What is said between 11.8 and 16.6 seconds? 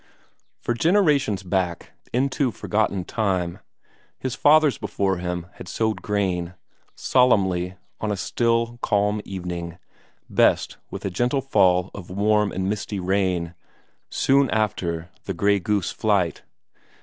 of warm and misty rain, soon after the grey goose flight.